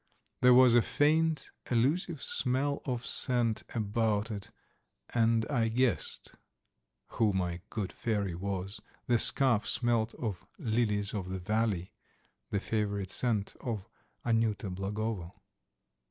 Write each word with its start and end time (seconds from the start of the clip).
There 0.41 0.55
was 0.55 0.73
a 0.73 0.81
faint 0.81 1.51
elusive 1.69 2.23
smell 2.23 2.81
of 2.85 3.05
scent 3.05 3.61
about 3.75 4.31
it, 4.31 4.49
and 5.13 5.45
I 5.47 5.67
guessed 5.67 6.33
who 7.09 7.33
my 7.33 7.61
good 7.69 7.93
fairy 7.93 8.33
was. 8.33 8.81
The 9.05 9.19
scarf 9.19 9.67
smelt 9.67 10.15
of 10.15 10.47
lilies 10.57 11.13
of 11.13 11.29
the 11.29 11.37
valley, 11.37 11.91
the 12.49 12.59
favourite 12.59 13.11
scent 13.11 13.55
of 13.61 13.87
Anyuta 14.25 14.71
Blagovo. 14.73 15.35